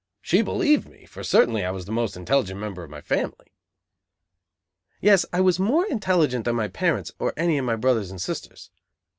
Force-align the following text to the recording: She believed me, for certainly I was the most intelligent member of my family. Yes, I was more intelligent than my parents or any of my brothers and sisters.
She 0.19 0.41
believed 0.41 0.89
me, 0.89 1.05
for 1.05 1.23
certainly 1.23 1.63
I 1.63 1.69
was 1.69 1.85
the 1.85 1.91
most 1.91 2.17
intelligent 2.17 2.59
member 2.59 2.83
of 2.83 2.89
my 2.89 3.01
family. 3.01 3.53
Yes, 4.99 5.27
I 5.31 5.41
was 5.41 5.59
more 5.59 5.85
intelligent 5.85 6.43
than 6.45 6.55
my 6.55 6.69
parents 6.69 7.11
or 7.19 7.33
any 7.37 7.59
of 7.59 7.65
my 7.65 7.75
brothers 7.75 8.09
and 8.09 8.19
sisters. 8.19 8.71